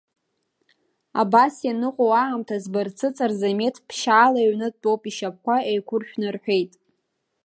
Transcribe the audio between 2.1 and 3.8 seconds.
аамҭаз, Барцыц Арзамеҭ,